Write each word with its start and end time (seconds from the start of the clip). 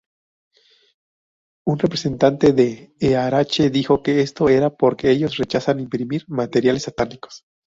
Un 1.63 1.77
representante 1.77 2.53
de 2.53 2.95
Earache 2.99 3.69
dijo 3.69 4.01
que 4.01 4.21
esto 4.21 4.49
era 4.49 4.71
porque 4.75 5.11
ellos 5.11 5.37
rechazan 5.37 5.79
imprimir 5.79 6.23
"materiales 6.27 6.81
satánicos". 6.85 7.45